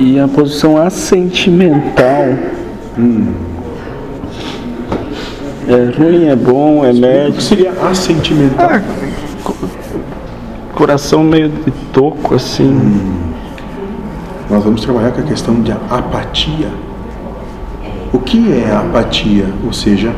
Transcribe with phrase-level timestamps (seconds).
[0.00, 2.24] E a posição assentimental.
[5.68, 7.40] É ruim, é bom, é O que médio.
[7.40, 8.68] seria assentimental?
[8.70, 8.80] Ah,
[9.44, 9.54] co-
[10.74, 12.72] coração meio de toco, assim.
[14.50, 16.68] Nós vamos trabalhar com a questão de apatia.
[18.12, 19.46] O que é apatia?
[19.64, 20.12] Ou seja,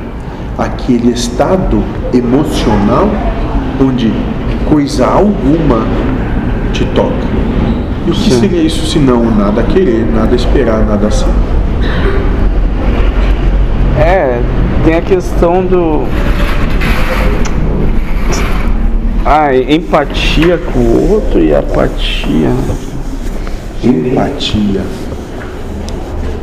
[0.56, 1.82] aquele estado
[2.14, 3.08] emocional
[3.84, 4.10] onde
[4.70, 5.84] coisa alguma
[6.72, 7.12] te toca.
[8.06, 8.40] E o que Sim.
[8.40, 11.26] seria isso se não nada querer, nada esperar, nada ser?
[13.98, 14.40] É,
[14.84, 16.04] tem a questão do.
[19.24, 22.50] Ah, empatia com o outro e apatia.
[23.84, 24.82] Empatia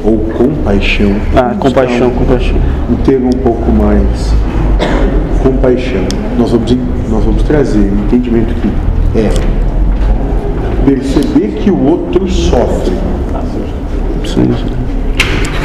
[0.04, 1.16] ou compaixão.
[1.35, 2.55] Ah, compaixão, compaixão.
[2.90, 4.34] um termo um pouco mais
[5.43, 6.05] compaixão.
[6.38, 6.77] Nós vamos,
[7.09, 9.30] nós vamos trazer o entendimento que é
[10.95, 12.93] perceber que o outro sofre,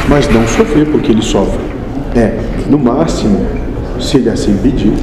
[0.07, 1.59] mas não sofrer porque ele sofre.
[2.15, 2.37] É,
[2.69, 3.45] no máximo,
[3.99, 4.93] se ele assim pedir,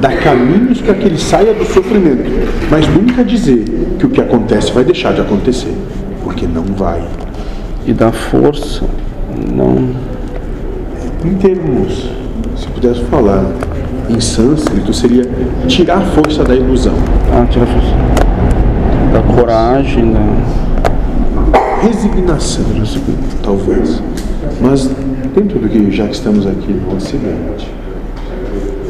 [0.00, 2.24] dar caminhos para que ele saia do sofrimento,
[2.70, 3.64] mas nunca dizer
[3.98, 5.74] que o que acontece vai deixar de acontecer,
[6.24, 7.00] porque não vai.
[7.86, 8.84] E da força,
[9.54, 9.90] não.
[11.24, 12.10] Em termos,
[12.56, 13.44] se pudesse falar
[14.10, 15.24] em sânscrito, seria
[15.66, 16.94] tirar a força da ilusão.
[17.32, 18.17] Ah, tira a força.
[19.12, 20.20] Da coragem, da.
[21.82, 22.64] resignação,
[23.42, 24.02] talvez.
[24.60, 24.90] Mas
[25.34, 27.68] dentro do que já que estamos aqui no Ocidente,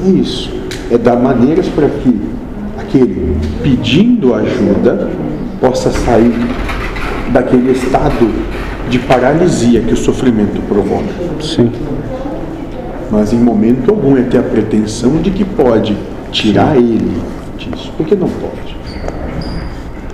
[0.06, 0.52] é isso.
[0.90, 2.20] É dar maneiras para que
[2.78, 5.10] aquele pedindo ajuda
[5.60, 6.34] possa sair
[7.32, 8.30] daquele estado
[8.88, 11.12] de paralisia que o sofrimento provoca.
[11.40, 11.70] Sim.
[13.10, 15.96] Mas em momento algum é ter a pretensão de que pode
[16.30, 17.20] tirar ele
[17.58, 18.76] disso, porque não pode.